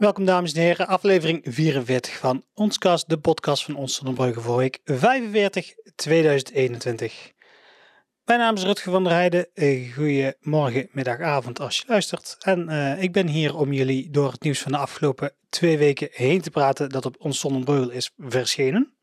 Welkom 0.00 0.24
dames 0.24 0.52
en 0.52 0.60
heren, 0.60 0.86
aflevering 0.86 1.40
44 1.44 2.16
van 2.16 2.44
Onscast, 2.54 3.08
de 3.08 3.18
podcast 3.18 3.64
van 3.64 3.74
Ons 3.74 3.94
Zonnebreugge 3.94 4.40
voor 4.40 4.56
week 4.56 4.80
45 4.84 5.74
2021. 5.94 7.32
Mijn 8.24 8.38
naam 8.38 8.54
is 8.54 8.62
Rutger 8.62 8.92
van 8.92 9.04
der 9.04 9.12
Heijden. 9.12 9.54
Eh, 9.54 9.92
Goedemorgen, 9.92 10.88
middag, 10.92 11.20
avond 11.20 11.60
als 11.60 11.78
je 11.78 11.84
luistert. 11.86 12.36
En 12.38 12.70
uh, 12.70 13.02
ik 13.02 13.12
ben 13.12 13.26
hier 13.26 13.56
om 13.56 13.72
jullie 13.72 14.10
door 14.10 14.32
het 14.32 14.42
nieuws 14.42 14.60
van 14.60 14.72
de 14.72 14.78
afgelopen 14.78 15.32
twee 15.48 15.78
weken 15.78 16.08
heen 16.12 16.40
te 16.40 16.50
praten 16.50 16.88
dat 16.88 17.06
op 17.06 17.16
Ons 17.18 17.40
Zonnebreugel 17.40 17.90
is 17.90 18.10
verschenen. 18.18 18.94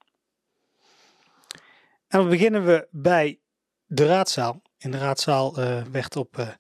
En 2.08 2.20
dan 2.20 2.30
beginnen 2.30 2.66
we 2.66 2.88
bij 2.92 3.40
de 3.86 4.06
raadzaal. 4.06 4.62
In 4.78 4.92
de 4.92 4.98
raadzaal 4.98 5.60
uh, 5.60 5.82
werd 5.92 6.16
op 6.16 6.58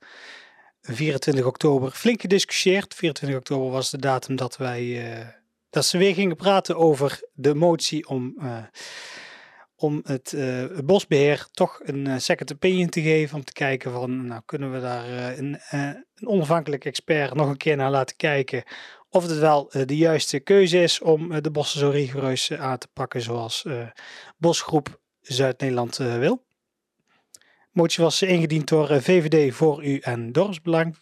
24 0.87 1.45
oktober 1.45 1.91
flink 1.91 2.21
gediscussieerd. 2.21 2.93
24 2.93 3.37
oktober 3.37 3.71
was 3.71 3.89
de 3.89 3.97
datum 3.97 4.35
dat 4.35 4.57
wij 4.57 4.83
uh, 4.83 5.27
dat 5.69 5.85
ze 5.85 5.97
weer 5.97 6.13
gingen 6.13 6.35
praten 6.35 6.77
over 6.77 7.19
de 7.33 7.55
motie 7.55 8.07
om, 8.07 8.35
uh, 8.39 8.57
om 9.75 10.01
het, 10.03 10.31
uh, 10.35 10.65
bosbeheer 10.83 11.47
toch 11.51 11.79
een 11.83 12.21
second 12.21 12.53
opinion 12.53 12.89
te 12.89 13.01
geven. 13.01 13.35
Om 13.35 13.43
te 13.43 13.53
kijken 13.53 13.91
van, 13.91 14.25
nou 14.25 14.41
kunnen 14.45 14.71
we 14.71 14.79
daar 14.79 15.37
een, 15.37 15.59
een 15.69 16.05
onafhankelijk 16.23 16.85
expert 16.85 17.33
nog 17.33 17.49
een 17.49 17.57
keer 17.57 17.75
naar 17.75 17.91
laten 17.91 18.15
kijken. 18.15 18.63
Of 19.09 19.23
het 19.27 19.37
wel 19.37 19.69
de 19.85 19.97
juiste 19.97 20.39
keuze 20.39 20.81
is 20.81 21.01
om 21.01 21.41
de 21.41 21.51
bossen 21.51 21.79
zo 21.79 21.89
rigoureus 21.89 22.51
aan 22.53 22.77
te 22.77 22.87
pakken 22.93 23.21
zoals 23.21 23.65
Bosgroep 24.37 25.01
Zuid-Nederland 25.21 25.97
wil 25.97 26.46
motie 27.77 28.03
was 28.03 28.21
ingediend 28.21 28.67
door 28.67 28.89
eh, 28.89 29.01
VVD, 29.01 29.55
Voor 29.55 29.85
U 29.85 29.97
en 29.97 30.31
Dorpsbelang. 30.31 30.97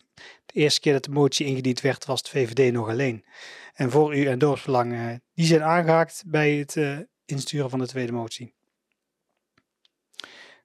De 0.46 0.54
eerste 0.54 0.80
keer 0.80 0.94
dat 0.94 1.04
de 1.04 1.12
motie 1.12 1.46
ingediend 1.46 1.82
werd, 1.82 2.06
was 2.06 2.24
de 2.24 2.30
VVD 2.30 2.74
nog 2.74 2.90
alleen. 2.90 3.26
En 3.74 3.92
Voor 3.92 4.16
U 4.16 4.26
en 4.26 4.40
Dorpsbelang, 4.40 4.94
eh, 4.94 5.16
die 5.34 5.46
zijn 5.46 5.64
aangehaakt 5.64 6.24
bij 6.26 6.52
het 6.52 6.76
uh, 6.76 6.98
insturen 7.26 7.70
van 7.70 7.80
de 7.80 7.88
tweede 7.88 8.12
motie. 8.12 8.54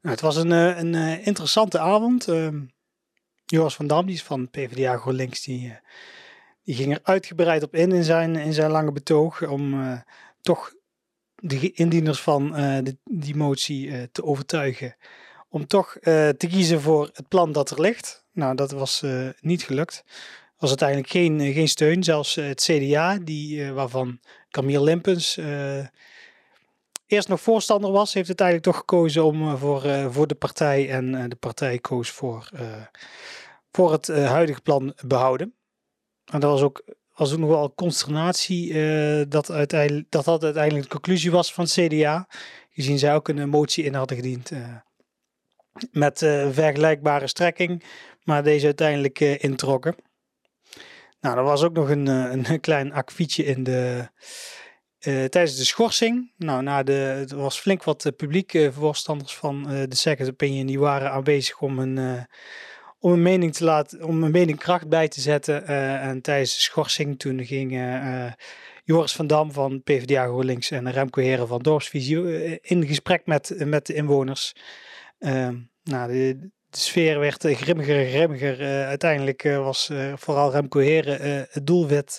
Nou, 0.01 0.15
het 0.15 0.21
was 0.21 0.37
een, 0.37 0.51
een 0.51 1.25
interessante 1.25 1.79
avond. 1.79 2.29
Ehm, 2.29 2.61
Joris 3.45 3.75
van 3.75 3.87
Dam, 3.87 4.07
die 4.07 4.15
is 4.15 4.23
van 4.23 4.51
PvdA 4.51 4.97
GroenLinks, 4.97 5.43
die, 5.43 5.79
die 6.63 6.75
ging 6.75 6.93
er 6.93 7.01
uitgebreid 7.03 7.63
op 7.63 7.75
in 7.75 7.93
in 7.93 8.05
zijn, 8.05 8.37
in 8.37 8.53
zijn 8.53 8.71
lange 8.71 8.93
betoog 8.93 9.49
om 9.49 9.95
toch 10.41 10.75
de 11.35 11.73
indieners 11.73 12.21
van 12.21 12.55
die 13.05 13.37
motie 13.37 14.11
te 14.11 14.25
overtuigen 14.25 14.97
om 15.51 15.67
toch 15.67 15.95
uh, 15.95 16.29
te 16.29 16.47
kiezen 16.47 16.81
voor 16.81 17.11
het 17.13 17.29
plan 17.29 17.53
dat 17.53 17.71
er 17.71 17.81
ligt. 17.81 18.25
Nou, 18.33 18.55
dat 18.55 18.71
was 18.71 19.03
uh, 19.03 19.29
niet 19.41 19.63
gelukt. 19.63 20.05
Was 20.59 20.69
uiteindelijk 20.69 21.11
geen, 21.11 21.41
uh, 21.41 21.55
geen 21.55 21.69
steun. 21.69 22.05
Zelfs 22.05 22.35
het 22.35 22.63
CDA, 22.63 23.19
die, 23.19 23.73
waarvan 23.73 24.21
Camille 24.51 24.85
Limpens 24.85 25.39
eerst 27.07 27.29
nog 27.29 27.41
voorstander 27.41 27.91
was, 27.91 28.15
heeft 28.15 28.29
uiteindelijk 28.29 28.67
toch 28.67 28.77
gekozen 28.77 29.25
om 29.25 29.57
voor, 29.57 29.83
voor 30.11 30.27
de 30.27 30.35
partij. 30.35 30.91
En 30.91 31.29
de 31.29 31.37
partij 31.37 31.79
koos 31.79 32.11
voor, 32.11 32.51
voor 33.73 33.93
het 33.93 34.07
huidige 34.07 34.61
plan 34.61 34.95
behouden. 35.07 35.55
En 36.25 36.41
dat 36.41 36.51
was 36.51 36.63
ook, 36.63 36.85
was 37.15 37.33
ook 37.33 37.39
nog 37.39 37.49
wel 37.49 37.75
consternatie 37.75 38.75
dat, 39.29 39.51
uiteindelijk, 39.51 40.11
dat 40.11 40.25
dat 40.25 40.45
uiteindelijk 40.45 40.85
de 40.85 40.91
conclusie 40.91 41.31
was 41.31 41.53
van 41.53 41.65
het 41.65 41.73
CDA. 41.73 42.29
Gezien 42.71 42.99
zij 42.99 43.15
ook 43.15 43.29
een 43.29 43.49
motie 43.49 43.85
in 43.85 43.95
hadden 43.95 44.17
gediend 44.17 44.51
met 45.93 46.23
uh, 46.23 46.49
vergelijkbare 46.51 47.27
strekking, 47.27 47.83
maar 48.25 48.43
deze 48.43 48.65
uiteindelijk 48.65 49.21
uh, 49.21 49.43
introkken. 49.43 49.95
Nou, 51.21 51.37
er 51.37 51.45
was 51.45 51.63
ook 51.63 51.73
nog 51.73 51.91
een, 51.91 52.07
uh, 52.07 52.33
een 52.33 52.61
klein 52.71 52.93
akfietje 52.93 53.45
in 53.45 53.63
de, 53.63 54.09
tijdens 55.01 55.57
de 55.57 55.65
schorsing. 55.65 56.33
Nou, 56.37 56.63
na 56.63 56.83
de, 56.83 57.27
er 57.29 57.37
was 57.37 57.61
flink 57.61 57.85
wat 57.85 58.13
publiek 58.17 58.69
voorstanders 58.73 59.35
van 59.35 59.63
de 59.63 59.97
second 59.97 60.29
opinion, 60.29 60.67
die 60.67 60.79
waren 60.79 61.11
aanwezig 61.11 61.61
om 61.61 61.79
een, 61.79 62.27
om 62.99 63.13
een 63.13 63.23
mening 63.23 63.55
te 63.55 63.65
laten, 63.65 64.05
om 64.05 64.23
een 64.23 64.31
mening 64.31 64.59
kracht 64.59 64.89
bij 64.89 65.09
te 65.09 65.21
zetten. 65.21 65.67
en 66.01 66.21
tijdens 66.21 66.55
de 66.55 66.61
schorsing 66.61 67.19
toen 67.19 67.45
gingen 67.45 68.35
Joris 68.85 69.13
van 69.13 69.27
Dam 69.27 69.53
van 69.53 69.83
PvdA 69.83 70.25
GroenLinks 70.25 70.71
en 70.71 70.91
Remco 70.91 71.21
Heren 71.21 71.49
van 71.49 71.63
Dorpsvisie 71.63 72.61
in 72.61 72.87
gesprek 72.87 73.27
met, 73.27 73.55
met 73.65 73.87
de 73.87 73.95
inwoners. 73.95 74.55
Ehm, 75.21 75.57
nou, 75.91 76.13
de, 76.13 76.51
sfeer 76.71 77.19
werd 77.19 77.45
uh, 77.45 77.57
grimmiger 77.57 77.99
en 77.99 78.11
grimmiger. 78.11 78.61
Uh, 78.61 78.87
uiteindelijk 78.87 79.45
uh, 79.45 79.59
was 79.59 79.91
vooral 80.15 80.51
Remco 80.51 80.79
Heren 80.79 81.47
het 81.51 81.67
doelwit. 81.67 82.19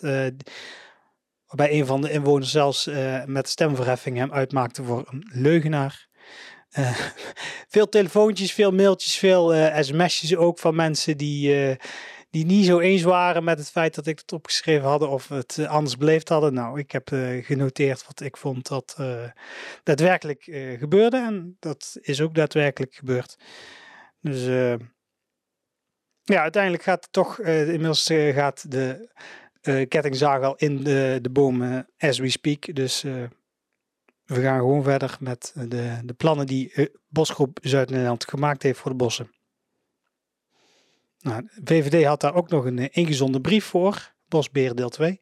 waarbij 1.46 1.72
een 1.80 1.86
van 1.86 2.02
de 2.02 2.12
inwoners 2.12 2.52
zelfs 2.52 2.90
met 3.26 3.50
stemverheffing 3.50 4.18
hem 4.18 4.32
uitmaakte 4.32 4.84
voor 4.84 5.08
een 5.10 5.30
leugenaar. 5.34 6.10
veel 7.74 7.90
telefoontjes, 7.90 8.54
veel 8.54 8.72
mailtjes, 8.72 9.18
veel 9.18 9.54
sms'jes 9.84 10.36
ook 10.36 10.60
van 10.60 10.76
mensen 10.76 11.18
die, 11.18 11.78
die 12.32 12.46
niet 12.46 12.66
zo 12.66 12.80
eens 12.80 13.02
waren 13.02 13.44
met 13.44 13.58
het 13.58 13.72
feit 13.72 13.96
dat 13.96 14.08
ik 14.08 14.20
het 14.20 14.34
opgeschreven 14.34 14.88
had 14.88 15.02
of 15.02 15.28
het 15.28 15.66
anders 15.68 15.98
beleefd 15.98 16.30
hadden. 16.30 16.54
Nou, 16.54 16.80
ik 16.80 16.92
heb 16.92 17.10
genoteerd 17.42 18.06
wat 18.06 18.22
ik 18.22 18.38
vond 18.38 18.68
dat 18.68 18.96
daadwerkelijk 19.84 20.44
gebeurde 20.80 21.18
en 21.18 21.56
dat 21.60 21.98
is 22.02 22.22
ook 22.22 22.36
daadwerkelijk 22.36 22.94
gebeurd. 22.94 23.38
Dus 24.22 24.46
ja, 26.24 26.42
uiteindelijk 26.42 26.84
gaat 26.84 27.04
het 27.04 27.14
toch, 27.14 27.40
inmiddels 27.40 28.08
gaat 28.12 28.72
de 28.72 29.10
kettingzaag 29.88 30.42
al 30.42 30.56
in 30.56 30.84
de, 30.84 31.20
de 31.22 31.30
bomen 31.30 31.90
as 31.98 32.20
we 32.20 32.30
speak. 32.30 32.76
Dus 32.76 33.02
we 34.26 34.42
gaan 34.42 34.60
gewoon 34.60 34.84
verder 34.84 35.18
met 35.20 35.54
de, 35.56 36.00
de 36.04 36.14
plannen 36.14 36.46
die 36.46 36.92
Bosgroep 37.08 37.60
Zuid-Nederland 37.62 38.30
gemaakt 38.30 38.64
heeft 38.64 38.80
voor 38.80 38.92
de 38.92 38.98
bossen. 38.98 39.41
Nou, 41.22 41.48
VVD 41.64 42.06
had 42.06 42.22
daar 42.22 42.36
ook 42.36 42.50
nog 42.50 42.66
een 42.66 42.78
uh, 42.78 42.88
ingezonden 42.92 43.42
brief 43.42 43.66
voor, 43.66 44.14
Bosbeer 44.28 44.76
deel 44.76 44.90
2. 44.90 45.20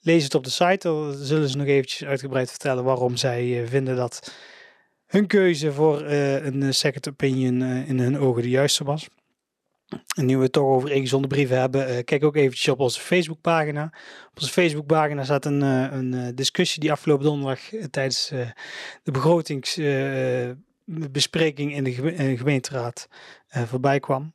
Lees 0.00 0.24
het 0.24 0.34
op 0.34 0.44
de 0.44 0.50
site, 0.50 0.88
dan 0.88 1.12
zullen 1.12 1.48
ze 1.48 1.56
nog 1.56 1.66
eventjes 1.66 2.08
uitgebreid 2.08 2.50
vertellen 2.50 2.84
waarom 2.84 3.16
zij 3.16 3.46
uh, 3.46 3.68
vinden 3.68 3.96
dat 3.96 4.34
hun 5.06 5.26
keuze 5.26 5.72
voor 5.72 6.02
uh, 6.02 6.44
een 6.44 6.74
second 6.74 7.08
opinion 7.08 7.62
in 7.62 7.98
hun 7.98 8.18
ogen 8.18 8.42
de 8.42 8.48
juiste 8.48 8.84
was. 8.84 9.08
Nu 10.16 10.36
we 10.36 10.42
het 10.42 10.52
toch 10.52 10.66
over 10.66 10.90
ingezonde 10.90 11.28
brieven 11.28 11.60
hebben, 11.60 12.04
kijk 12.04 12.24
ook 12.24 12.36
eventjes 12.36 12.68
op 12.68 12.80
onze 12.80 13.00
Facebookpagina. 13.00 13.84
Op 14.30 14.40
onze 14.40 14.52
Facebookpagina 14.52 15.24
staat 15.24 15.44
een, 15.44 15.60
een 15.60 16.34
discussie 16.34 16.80
die 16.80 16.92
afgelopen 16.92 17.24
donderdag 17.24 17.60
tijdens 17.90 18.28
de 19.02 19.12
begrotingsbespreking 19.12 21.74
in 21.74 21.84
de 21.84 21.92
gemeenteraad 22.36 23.08
voorbij 23.48 24.00
kwam. 24.00 24.32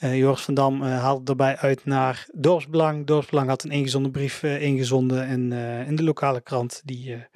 Uh, 0.00 0.18
Joris 0.18 0.40
van 0.40 0.54
Dam 0.54 0.82
uh, 0.82 1.00
haalde 1.00 1.24
daarbij 1.24 1.56
uit 1.56 1.84
naar 1.84 2.26
Dorpsbelang. 2.32 3.06
Dorpsbelang 3.06 3.48
had 3.48 3.62
een 3.62 3.70
ingezonden 3.70 4.12
brief 4.12 4.42
uh, 4.42 4.62
ingezonden 4.62 5.28
in, 5.86 5.96
de 5.96 6.02
lokale 6.02 6.40
krant. 6.40 6.82
Die, 6.84 7.26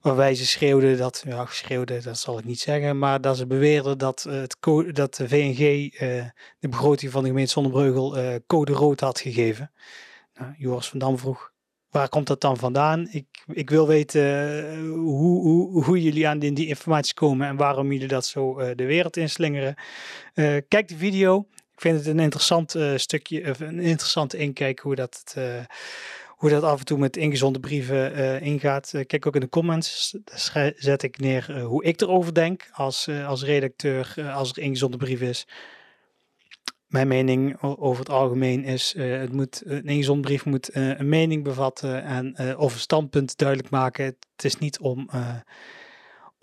waarbij 0.00 0.34
ze 0.34 0.46
schreeuwden 0.46 0.98
dat, 0.98 1.22
ja, 1.26 1.46
schreeuwden, 1.46 2.02
dat 2.02 2.18
zal 2.18 2.38
ik 2.38 2.44
niet 2.44 2.60
zeggen, 2.60 2.98
maar 2.98 3.20
dat 3.20 3.36
ze 3.36 3.46
beweerden 3.46 3.98
dat, 3.98 4.22
het 4.22 4.56
dat 4.92 5.14
de 5.14 5.28
VNG 5.28 5.90
de 6.58 6.68
begroting 6.68 7.12
van 7.12 7.22
de 7.22 7.28
gemeente 7.28 7.50
Zonnebreugel 7.50 8.40
code 8.46 8.72
rood 8.72 9.00
had 9.00 9.20
gegeven. 9.20 9.70
Nou, 10.34 10.52
Joris 10.58 10.88
van 10.88 10.98
Dam 10.98 11.18
vroeg, 11.18 11.52
waar 11.94 12.08
komt 12.08 12.26
dat 12.26 12.40
dan 12.40 12.56
vandaan? 12.56 13.08
Ik, 13.10 13.26
ik 13.46 13.70
wil 13.70 13.86
weten 13.86 14.86
hoe, 14.86 15.40
hoe, 15.40 15.84
hoe 15.84 16.02
jullie 16.02 16.28
aan 16.28 16.38
die, 16.38 16.52
die, 16.52 16.66
informatie 16.66 17.14
komen 17.14 17.48
en 17.48 17.56
waarom 17.56 17.92
jullie 17.92 18.08
dat 18.08 18.26
zo 18.26 18.74
de 18.74 18.84
wereld 18.84 19.16
inslingeren. 19.16 19.74
Uh, 20.34 20.56
kijk 20.68 20.88
de 20.88 20.96
video. 20.96 21.46
Ik 21.74 21.80
vind 21.80 21.98
het 21.98 22.06
een 22.06 22.18
interessant 22.18 22.76
stukje, 22.96 23.50
of 23.50 23.60
een 23.60 23.80
interessante 23.80 24.36
inkijk 24.36 24.78
hoe 24.78 24.94
dat, 24.94 25.34
hoe 26.26 26.50
dat 26.50 26.62
af 26.62 26.78
en 26.78 26.84
toe 26.84 26.98
met 26.98 27.16
ingezonde 27.16 27.60
brieven 27.60 28.40
ingaat. 28.40 28.92
kijk 29.06 29.26
ook 29.26 29.34
in 29.34 29.40
de 29.40 29.48
comments. 29.48 30.16
Daar 30.24 30.72
zet 30.76 31.02
ik 31.02 31.18
neer 31.18 31.60
hoe 31.60 31.84
ik 31.84 32.00
erover 32.00 32.34
denk 32.34 32.68
als, 32.72 33.08
als 33.26 33.44
redacteur 33.44 34.14
als 34.32 34.50
er 34.50 34.58
ingezonde 34.62 34.96
brief 34.96 35.20
is. 35.20 35.46
Mijn 36.86 37.08
mening 37.08 37.60
over 37.60 37.98
het 37.98 38.10
algemeen 38.10 38.64
is, 38.64 38.94
het 38.96 39.32
moet, 39.32 39.62
een 39.64 39.86
ingezonde 39.86 40.22
brief 40.22 40.44
moet 40.44 40.70
een 40.72 41.08
mening 41.08 41.44
bevatten 41.44 42.04
en 42.04 42.56
of 42.58 42.72
een 42.74 42.80
standpunt 42.80 43.36
duidelijk 43.36 43.70
maken. 43.70 44.04
Het 44.04 44.44
is 44.44 44.58
niet 44.58 44.78
om 44.78 45.08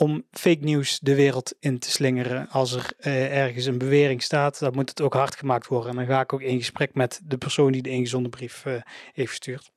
om 0.02 0.24
fake 0.32 0.64
news 0.64 1.00
de 1.00 1.16
wereld 1.16 1.56
in 1.60 1.80
te 1.80 1.92
slingeren. 1.92 2.50
Als 2.50 2.74
er 2.74 2.92
uh, 3.00 3.38
ergens 3.38 3.66
een 3.66 3.78
bewering 3.78 4.24
staat, 4.24 4.60
dan 4.60 4.74
moet 4.74 4.90
het 4.90 5.02
ook 5.02 5.14
hard 5.14 5.36
gemaakt 5.36 5.68
worden. 5.68 5.90
En 5.90 5.96
dan 5.96 6.06
ga 6.06 6.22
ik 6.22 6.34
ook 6.34 6.42
in 6.42 6.58
gesprek 6.58 6.94
met 6.94 7.22
de 7.24 7.38
persoon 7.38 7.72
die 7.72 7.82
de 7.82 7.90
ingezonde 7.90 8.30
brief 8.30 8.66
uh, 8.66 8.74
heeft 9.14 9.30
gestuurd. 9.30 9.72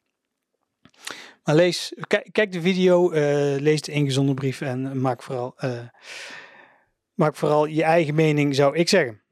Maar 1.44 1.54
lees, 1.54 1.94
kijk 2.32 2.52
de 2.52 2.60
video, 2.60 3.12
uh, 3.12 3.16
lees 3.60 3.80
de 3.80 3.92
ingezonde 3.92 4.34
brief 4.34 4.60
en 4.60 5.00
maak 5.00 5.22
vooral, 5.22 5.56
maak 7.14 7.36
vooral 7.36 7.66
je 7.66 7.82
eigen 7.82 8.14
mening, 8.14 8.54
zou 8.54 8.76
ik 8.76 8.88
zeggen. 8.88 9.23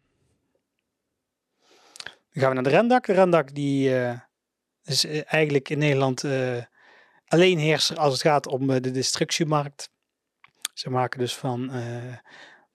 Dan 2.33 2.43
gaan 2.43 2.49
we 2.49 2.55
naar 2.55 2.73
de 2.73 2.79
rendak. 2.79 3.07
De 3.07 3.13
rendak 3.13 3.55
die 3.55 3.95
is 4.85 5.05
eigenlijk 5.25 5.69
in 5.69 5.79
Nederland 5.79 6.25
alleen 7.27 7.59
heerser 7.59 7.99
als 7.99 8.13
het 8.13 8.23
gaat 8.23 8.47
om 8.47 8.67
de 8.67 8.91
destructiemarkt. 8.91 9.91
Ze 10.75 10.91
maken 10.91 11.19
dus 11.19 11.37
van, 11.37 11.71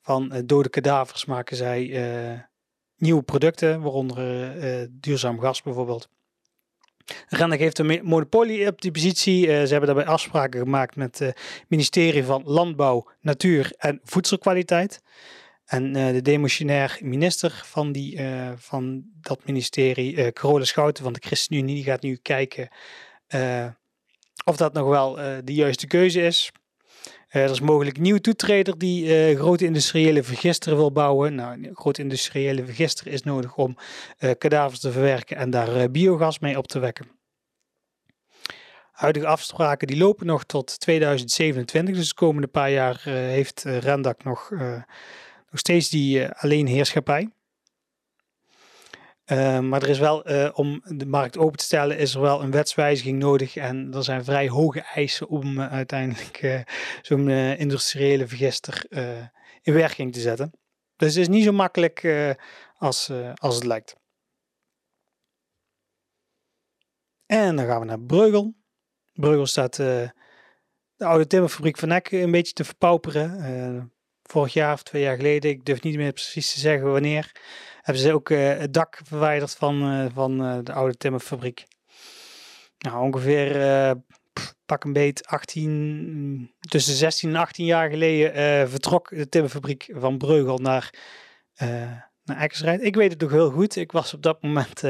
van 0.01 0.41
dode 0.45 0.69
kadavers 0.69 1.25
maken 1.25 1.57
zij 1.57 2.47
nieuwe 2.95 3.23
producten, 3.23 3.81
waaronder 3.81 4.55
duurzaam 4.91 5.39
gas 5.39 5.61
bijvoorbeeld. 5.61 6.09
Rendag 7.27 7.59
heeft 7.59 7.79
een 7.79 7.99
monopolie 8.03 8.67
op 8.67 8.81
die 8.81 8.91
positie. 8.91 9.45
Ze 9.45 9.51
hebben 9.51 9.85
daarbij 9.85 10.05
afspraken 10.05 10.59
gemaakt 10.59 10.95
met 10.95 11.19
het 11.19 11.63
ministerie 11.67 12.23
van 12.23 12.41
Landbouw, 12.45 13.09
Natuur 13.19 13.73
en 13.77 13.99
Voedselkwaliteit. 14.03 15.01
En 15.67 15.97
uh, 15.97 16.11
de 16.11 16.21
demotionair 16.21 16.97
minister 17.01 17.61
van, 17.65 17.91
die, 17.91 18.15
uh, 18.15 18.51
van 18.55 19.03
dat 19.21 19.45
ministerie, 19.45 20.15
uh, 20.15 20.27
Carola 20.27 20.63
Schouten 20.63 21.03
van 21.03 21.13
de 21.13 21.21
ChristenUnie, 21.25 21.75
die 21.75 21.83
gaat 21.83 22.01
nu 22.01 22.15
kijken 22.15 22.69
of 24.45 24.57
dat 24.57 24.73
nog 24.73 24.87
wel 24.87 25.15
de 25.43 25.53
juiste 25.53 25.87
keuze 25.87 26.21
is. 26.21 26.51
er 27.29 27.49
is 27.49 27.59
mogelijk 27.59 27.95
een 27.95 28.03
nieuwe 28.03 28.21
toetreder 28.21 28.77
die 28.77 29.35
grote 29.35 29.65
industriële 29.65 30.23
vergister 30.23 30.75
wil 30.75 30.91
bouwen. 30.91 31.35
Nou, 31.35 31.69
grote 31.73 32.01
industriële 32.01 32.65
vergister 32.65 33.07
is 33.07 33.23
nodig 33.23 33.55
om 33.55 33.77
kadavers 34.37 34.79
te 34.79 34.91
verwerken 34.91 35.37
en 35.37 35.49
daar 35.49 35.91
biogas 35.91 36.39
mee 36.39 36.57
op 36.57 36.67
te 36.67 36.79
wekken. 36.79 37.07
Huidige 38.91 39.27
afspraken 39.27 39.87
die 39.87 39.97
lopen 39.97 40.25
nog 40.25 40.43
tot 40.43 40.79
2027, 40.79 41.95
dus 41.95 42.09
de 42.09 42.15
komende 42.15 42.47
paar 42.47 42.71
jaar 42.71 43.01
heeft 43.03 43.63
Rendak 43.63 44.23
nog 44.23 44.51
nog 45.57 45.65
steeds 45.65 45.89
die 45.89 46.19
uh, 46.19 46.29
alleenheerschappij. 46.29 47.29
Uh, 49.25 49.59
maar 49.59 49.81
er 49.81 49.89
is 49.89 49.99
wel, 49.99 50.31
uh, 50.31 50.49
om 50.53 50.81
de 50.85 51.05
markt 51.05 51.37
open 51.37 51.57
te 51.57 51.63
stellen, 51.63 51.97
is 51.97 52.15
er 52.15 52.21
wel 52.21 52.41
een 52.41 52.51
wetswijziging 52.51 53.19
nodig. 53.19 53.55
En 53.55 53.93
er 53.93 54.03
zijn 54.03 54.23
vrij 54.23 54.49
hoge 54.49 54.81
eisen 54.81 55.27
om 55.27 55.61
uiteindelijk 55.61 56.65
zo'n 57.01 57.29
industriële 57.29 58.27
vergister 58.27 58.85
in 59.61 59.73
werking 59.73 60.13
te 60.13 60.19
zetten. 60.19 60.51
Dus 60.95 61.13
het 61.13 61.17
is 61.21 61.27
niet 61.27 61.43
zo 61.43 61.51
makkelijk 61.51 62.07
als, 62.77 63.11
als 63.33 63.55
het 63.55 63.63
lijkt. 63.63 63.95
En 67.25 67.55
dan 67.55 67.65
gaan 67.65 67.79
we 67.79 67.85
naar 67.85 68.01
Breugel. 68.01 68.55
Breugel 69.13 69.45
staat 69.45 69.75
de 69.75 70.13
oude 70.97 71.27
timmerfabriek 71.27 71.77
van 71.77 71.91
Eck 71.91 72.11
een 72.11 72.31
beetje 72.31 72.53
te 72.53 72.63
verpauperen 72.63 73.91
vorig 74.27 74.53
jaar 74.53 74.73
of 74.73 74.83
twee 74.83 75.01
jaar 75.01 75.15
geleden, 75.15 75.51
ik 75.51 75.65
durf 75.65 75.81
niet 75.81 75.95
meer 75.95 76.11
precies 76.11 76.53
te 76.53 76.59
zeggen 76.59 76.91
wanneer, 76.91 77.31
hebben 77.81 78.03
ze 78.03 78.13
ook 78.13 78.29
uh, 78.29 78.57
het 78.57 78.73
dak 78.73 79.01
verwijderd 79.03 79.55
van, 79.55 79.93
uh, 79.93 80.05
van 80.13 80.45
uh, 80.45 80.57
de 80.63 80.73
oude 80.73 80.97
timmerfabriek. 80.97 81.65
Nou, 82.77 83.01
ongeveer 83.01 83.95
pak 84.65 84.83
een 84.83 84.93
beet 84.93 85.27
18, 85.27 86.51
tussen 86.59 86.93
16 86.93 87.29
en 87.29 87.35
18 87.35 87.65
jaar 87.65 87.89
geleden 87.89 88.69
vertrok 88.69 89.09
de 89.09 89.29
timmerfabriek 89.29 89.89
van 89.93 90.17
Breugel 90.17 90.57
naar, 90.57 90.93
naar 92.23 92.37
Eckersrijd. 92.37 92.83
Ik 92.83 92.95
weet 92.95 93.11
het 93.11 93.21
nog 93.21 93.31
heel 93.31 93.51
goed. 93.51 93.75
Ik 93.75 93.91
was 93.91 94.13
op 94.13 94.21
dat 94.21 94.41
moment 94.41 94.83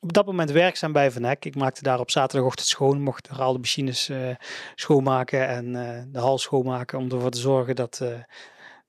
op 0.00 0.12
dat 0.12 0.26
moment 0.26 0.50
werkzaam 0.50 0.92
bij 0.92 1.10
Van 1.10 1.24
Eck. 1.24 1.44
Ik 1.44 1.54
maakte 1.54 1.82
daar 1.82 2.00
op 2.00 2.10
zaterdagochtend 2.10 2.68
schoon, 2.68 3.00
mocht 3.00 3.28
al 3.38 3.52
de 3.52 3.58
machines 3.58 4.08
uh, 4.08 4.34
schoonmaken 4.74 5.48
en 5.48 5.66
uh, 5.66 6.02
de 6.12 6.18
hal 6.18 6.38
schoonmaken 6.38 6.98
om 6.98 7.10
ervoor 7.10 7.30
te 7.30 7.38
zorgen 7.38 7.76
dat, 7.76 8.00
uh, 8.02 8.08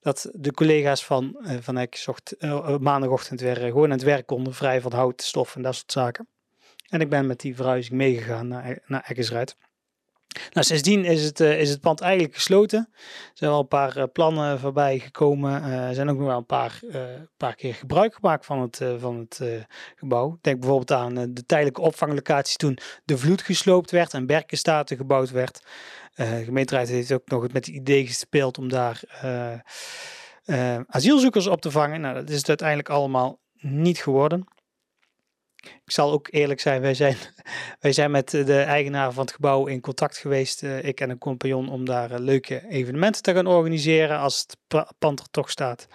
dat 0.02 0.30
de 0.34 0.52
collega's 0.52 1.06
van 1.06 1.38
Van 1.60 1.78
Eck 1.78 1.96
zocht, 1.96 2.36
maandagochtend 2.80 3.42
weer 3.42 3.56
gewoon 3.56 3.84
aan 3.84 3.92
het 3.92 4.04
werk 4.04 4.26
konden, 4.26 4.54
vrij 4.54 4.82
van 4.82 4.94
hout, 4.94 5.22
stof 5.22 5.56
en 5.56 5.62
dat 5.62 5.76
soort 5.76 5.92
zaken. 5.92 6.28
En 6.90 7.02
ik 7.02 7.10
ben 7.10 7.28
met 7.28 7.40
die 7.40 7.56
verhuizing 7.56 7.98
meegegaan 7.98 8.48
naar, 8.48 8.80
naar. 8.86 9.16
Nou, 10.30 10.66
sindsdien 10.66 11.06
is 11.06 11.24
het, 11.24 11.40
uh, 11.40 11.60
is 11.60 11.70
het 11.70 11.82
pand 11.82 12.02
eigenlijk 12.02 12.34
gesloten. 12.34 12.90
Er 12.92 13.32
zijn 13.34 13.50
wel 13.50 13.60
een 13.60 13.68
paar 13.68 13.98
uh, 13.98 14.04
plannen 14.14 14.60
voorbij 14.60 15.00
gekomen. 15.00 15.62
Uh, 15.62 15.88
er 15.88 15.94
zijn 15.94 16.10
ook 16.10 16.18
nog 16.18 16.28
wel 16.28 16.38
een 16.38 16.46
paar, 16.46 16.80
paar 17.38 17.56
keer 17.56 17.74
gebruik 17.74 18.14
gemaakt 18.14 18.46
van 18.46 18.62
het, 18.62 18.82
van 18.98 19.18
het 19.18 19.42
gebouw. 19.96 20.38
Denk 20.42 20.60
bijvoorbeeld 20.60 20.92
aan 20.92 21.14
de 21.14 21.46
tijdelijke 21.46 21.82
opvanglocatie 21.82 22.58
toen 22.58 22.78
de 23.06 23.18
vloed 23.18 23.42
gesloopt 23.42 23.92
werd 23.92 24.14
en 24.14 24.26
Berkenstaten 24.26 24.98
gebouwd 24.98 25.30
werd. 25.30 25.62
de 26.16 26.42
gemeenteraad 26.44 26.88
heeft 26.88 27.12
ook 27.12 27.30
nog 27.30 27.42
met 27.42 27.54
het 27.54 27.68
idee 27.68 28.08
gespeeld 28.08 28.58
om 28.58 28.70
daar 28.70 29.02
asielzoekers 30.88 31.48
op 31.48 31.62
te 31.62 31.72
vangen. 31.72 32.02
Nou, 32.02 32.16
dat 32.16 32.30
is 32.30 32.38
het 32.38 32.48
uiteindelijk 32.48 32.90
allemaal 32.90 33.40
niet 33.60 33.98
geworden. 33.98 34.48
Ik 35.90 35.96
zal 35.96 36.12
ook 36.12 36.28
eerlijk 36.32 36.60
zijn, 36.60 36.82
wij 36.82 36.94
zijn, 36.94 37.16
wij 37.80 37.92
zijn 37.92 38.12
met 38.12 38.30
de 38.30 38.60
eigenaar 38.60 39.12
van 39.12 39.24
het 39.24 39.34
gebouw 39.34 39.66
in 39.66 39.82
contact 39.82 40.18
geweest, 40.18 40.64
uh, 40.64 40.84
ik 40.84 41.00
en 41.00 41.10
een 41.10 41.18
compagnon, 41.18 41.70
om 41.70 41.86
daar 41.86 42.12
uh, 42.12 42.20
leuke 42.20 42.68
evenementen 42.68 43.22
te 43.22 43.34
gaan 43.34 43.48
organiseren 43.48 44.20
als 44.20 44.46
het 44.48 44.58
pand 45.00 45.20
er 45.20 45.30
toch 45.32 45.50
staat. 45.50 45.88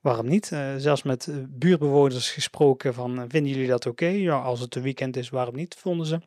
Waarom 0.00 0.28
niet? 0.28 0.50
Uh, 0.50 0.74
zelfs 0.76 1.02
met 1.02 1.28
buurtbewoners 1.48 2.30
gesproken 2.30 2.94
van, 2.94 3.24
vinden 3.28 3.52
jullie 3.52 3.68
dat 3.68 3.86
oké? 3.86 4.06
Ja, 4.06 4.38
als 4.38 4.60
het 4.60 4.74
een 4.74 4.82
weekend 4.82 5.16
is, 5.16 5.28
waarom 5.28 5.54
niet, 5.54 5.74
vonden 5.74 6.06
ze. 6.06 6.20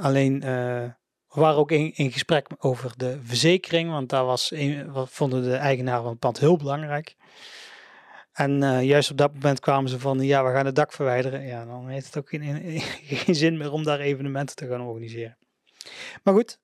alleen, 0.00 0.40
we 0.40 1.40
waren 1.40 1.58
ook 1.58 1.70
in, 1.70 1.92
in 1.94 2.12
gesprek 2.12 2.46
over 2.58 2.92
de 2.96 3.18
verzekering, 3.22 3.90
want 3.90 4.08
daar 4.08 4.24
was 4.24 4.50
een, 4.50 4.90
vonden 5.06 5.42
de 5.42 5.56
eigenaar 5.56 6.00
van 6.02 6.10
het 6.10 6.18
pand 6.18 6.38
heel 6.38 6.56
belangrijk. 6.56 7.16
En 8.38 8.62
uh, 8.62 8.82
juist 8.82 9.10
op 9.10 9.16
dat 9.16 9.34
moment 9.34 9.60
kwamen 9.60 9.90
ze 9.90 9.98
van, 9.98 10.20
ja, 10.20 10.44
we 10.44 10.52
gaan 10.52 10.66
het 10.66 10.74
dak 10.74 10.92
verwijderen. 10.92 11.46
Ja, 11.46 11.64
dan 11.64 11.88
heeft 11.88 12.06
het 12.06 12.18
ook 12.18 12.28
geen, 12.28 12.80
geen 13.24 13.34
zin 13.34 13.56
meer 13.56 13.72
om 13.72 13.84
daar 13.84 14.00
evenementen 14.00 14.56
te 14.56 14.66
gaan 14.66 14.80
organiseren. 14.80 15.36
Maar 16.22 16.34
goed, 16.34 16.58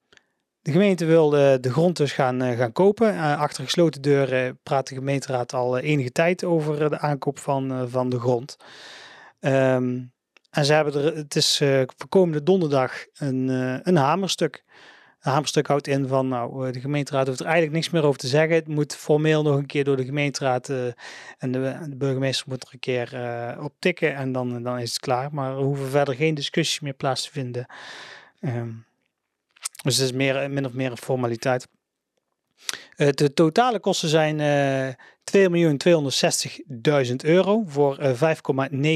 de 0.61 0.73
gemeente 0.73 1.05
wil 1.05 1.29
de, 1.31 1.59
grond 1.63 1.97
dus 1.97 2.13
gaan, 2.13 2.43
uh, 2.43 2.59
gaan 2.59 2.73
kopen. 2.73 3.15
Uh, 3.15 3.41
achter 3.41 3.65
gesloten 3.65 4.03
deuren 4.03 4.59
praat 4.63 4.89
de 4.89 4.95
gemeenteraad 4.95 5.53
al 5.53 5.79
enige 5.79 6.13
tijd 6.13 6.45
over 6.45 6.91
de 6.91 6.99
aankoop 6.99 7.39
van, 7.39 7.89
van 7.91 8.09
de 8.09 8.21
grond. 8.21 8.57
Um, 9.41 10.13
en 10.51 10.65
ze 10.65 10.73
hebben 10.73 10.95
er, 10.95 11.17
het 11.17 11.37
is 11.37 11.57
voor 11.97 12.09
komende 12.09 12.43
donderdag 12.43 13.07
een, 13.15 13.49
een 13.89 13.97
hamerstuk 13.97 14.65
hamerstuk 15.31 15.67
houdt 15.67 15.87
in 15.87 16.09
van, 16.09 16.29
nou, 16.29 16.67
eh, 16.67 16.73
de 16.73 16.81
gemeenteraad 16.81 17.27
hoeft 17.27 17.41
er 17.41 17.47
eigenlijk 17.47 17.75
niks 17.75 17.91
meer 17.91 18.05
over 18.05 18.19
te 18.19 18.27
zeggen. 18.27 18.55
Het 18.55 18.69
moet 18.69 18.97
formeel 18.97 19.43
nog 19.43 19.57
een 19.57 19.67
keer 19.67 19.85
door 19.85 19.97
de 19.97 20.05
gemeenteraad 20.05 20.69
uh, 20.69 20.87
en 21.39 21.53
de, 21.53 21.79
de, 21.89 21.97
burgemeester 21.97 22.47
moet 22.49 22.63
er 22.63 22.69
een 22.73 22.79
keer 22.79 23.15
uh, 23.15 23.65
op 23.65 23.73
tikken 23.79 24.15
en 24.15 24.33
dan, 24.33 24.63
dan 24.63 24.79
is 24.79 24.93
het 24.93 25.01
klaar. 25.01 25.35
Maar 25.35 25.51
er 25.51 25.63
hoeven 25.63 25.89
verder 25.89 26.15
geen 26.15 26.35
discussies 26.35 26.81
meer 26.81 26.93
plaats 26.93 27.23
te 27.23 27.31
vinden. 27.31 27.67
Um, 28.41 28.85
dus 29.83 29.97
het 29.97 30.05
is 30.05 30.13
meer, 30.13 30.51
min 30.51 30.67
of 30.67 30.73
meer 30.73 30.91
een 30.91 30.97
formaliteit. 30.97 31.69
De 32.97 33.33
totale 33.35 33.81
kosten 33.81 34.09
zijn 34.09 34.39
uh, 34.39 34.89
2.260.000 37.09 37.15
euro 37.17 37.65
voor 37.67 37.99
5,9 38.01 38.07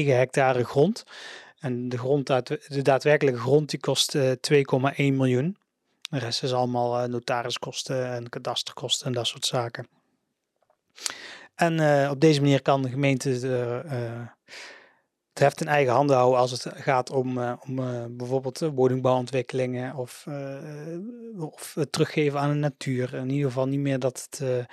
hectare 0.05 0.65
grond. 0.65 1.03
En 1.59 1.89
de, 1.89 1.97
grond, 1.97 2.27
de 2.27 2.81
daadwerkelijke 2.81 3.39
grond 3.39 3.69
die 3.69 3.79
kost 3.79 4.17
2,1 4.17 4.23
miljoen. 4.95 5.57
De 6.09 6.17
rest 6.19 6.43
is 6.43 6.53
allemaal 6.53 7.03
uh, 7.03 7.07
notariskosten 7.09 8.11
en 8.11 8.29
kadasterkosten 8.29 9.07
en 9.07 9.13
dat 9.13 9.27
soort 9.27 9.45
zaken. 9.45 9.87
En 11.55 11.79
uh, 11.79 12.09
op 12.11 12.19
deze 12.19 12.41
manier 12.41 12.61
kan 12.61 12.81
de 12.81 12.89
gemeente 12.89 13.29
uh, 13.29 14.27
het 15.29 15.39
heft 15.39 15.61
in 15.61 15.67
eigen 15.67 15.93
handen 15.93 16.15
houden 16.15 16.39
als 16.39 16.51
het 16.51 16.65
gaat 16.75 17.09
om, 17.09 17.37
om 17.39 17.75
bijvoorbeeld 18.17 18.59
woningbouwontwikkelingen 18.59 19.95
of, 19.95 20.27
of 21.37 21.73
het 21.73 21.91
teruggeven 21.91 22.39
aan 22.39 22.49
de 22.49 22.55
natuur. 22.55 23.13
In 23.13 23.29
ieder 23.29 23.47
geval 23.47 23.67
niet 23.67 23.79
meer 23.79 23.99
dat 23.99 24.27
het, 24.29 24.67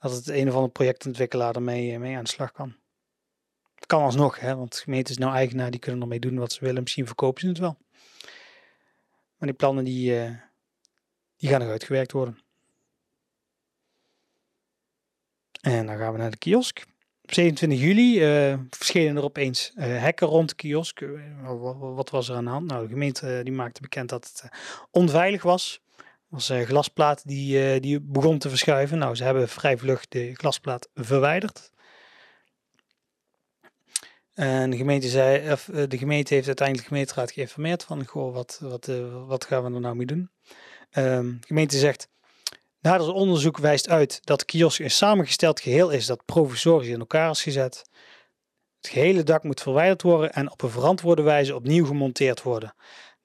dat 0.00 0.12
het 0.12 0.28
een 0.28 0.48
of 0.48 0.54
ander 0.54 0.70
projectontwikkelaar 0.70 1.54
ermee 1.54 1.98
mee 1.98 2.16
aan 2.16 2.24
de 2.24 2.30
slag 2.30 2.52
kan. 2.52 2.74
Het 3.74 3.86
kan 3.86 4.02
alsnog, 4.02 4.40
hè, 4.40 4.56
want 4.56 4.82
de 4.86 5.02
is 5.02 5.18
nou 5.18 5.34
eigenaar, 5.34 5.70
die 5.70 5.80
kunnen 5.80 6.00
ermee 6.00 6.20
doen 6.20 6.38
wat 6.38 6.52
ze 6.52 6.64
willen. 6.64 6.82
Misschien 6.82 7.06
verkopen 7.06 7.40
ze 7.40 7.48
het 7.48 7.58
wel. 7.58 7.76
Maar 9.36 9.48
die 9.48 9.52
plannen 9.52 9.84
die 9.84 10.38
die 11.40 11.48
gaan 11.48 11.60
nog 11.60 11.68
uitgewerkt 11.68 12.12
worden. 12.12 12.38
En 15.60 15.86
dan 15.86 15.96
gaan 15.96 16.12
we 16.12 16.18
naar 16.18 16.30
de 16.30 16.36
kiosk. 16.36 16.84
Op 17.22 17.32
27 17.34 17.80
juli 17.80 18.20
uh, 18.50 18.58
verschenen 18.70 19.16
er 19.16 19.22
opeens 19.22 19.72
uh, 19.76 19.84
hekken 19.84 20.26
rond 20.26 20.54
kiosk. 20.54 21.00
Uh, 21.00 21.20
wat, 21.94 22.10
was 22.10 22.28
er 22.28 22.36
aan 22.36 22.44
de 22.44 22.50
hand? 22.50 22.66
Nou, 22.66 22.82
de 22.82 22.92
gemeente 22.92 23.40
die 23.42 23.52
maakte 23.52 23.80
bekend 23.80 24.08
dat 24.08 24.24
het 24.24 24.50
onveilig 24.90 25.42
was. 25.42 25.80
Was 26.28 26.48
een 26.48 26.66
glasplaat 26.66 27.22
die, 27.26 27.80
die 27.80 28.00
begon 28.00 28.38
te 28.38 28.48
verschuiven. 28.48 28.98
Nou, 28.98 29.14
ze 29.14 29.24
hebben 29.24 29.48
vrij 29.48 29.78
vlug 29.78 30.08
de 30.08 30.34
glasplaat 30.34 30.88
verwijderd. 30.94 31.70
En 34.34 34.70
de 34.70 34.76
gemeente, 34.76 35.08
zei, 35.08 35.52
of, 35.52 35.64
de 35.64 35.98
gemeente 35.98 36.34
heeft 36.34 36.46
uiteindelijk 36.46 36.88
de 36.88 36.94
gemeenteraad 36.94 37.30
geïnformeerd 37.30 37.84
van, 37.84 38.06
goh, 38.06 38.34
wat, 38.34 38.58
wat, 38.62 38.90
wat 39.26 39.44
gaan 39.44 39.64
we 39.64 39.74
er 39.74 39.80
nou 39.80 39.96
mee 39.96 40.06
doen? 40.06 40.30
De 40.90 41.38
gemeente 41.40 41.78
zegt, 41.78 42.08
nader 42.80 43.12
onderzoek 43.12 43.58
wijst 43.58 43.88
uit 43.88 44.20
dat 44.24 44.44
kiosk 44.44 44.78
een 44.78 44.90
samengesteld 44.90 45.60
geheel 45.60 45.90
is 45.90 46.06
dat 46.06 46.24
provisorisch 46.24 46.88
in 46.88 47.00
elkaar 47.00 47.30
is 47.30 47.42
gezet. 47.42 47.84
Het 48.80 48.90
gehele 48.90 49.22
dak 49.22 49.42
moet 49.42 49.60
verwijderd 49.60 50.02
worden 50.02 50.32
en 50.32 50.50
op 50.50 50.62
een 50.62 50.70
verantwoorde 50.70 51.22
wijze 51.22 51.54
opnieuw 51.54 51.86
gemonteerd 51.86 52.42
worden. 52.42 52.74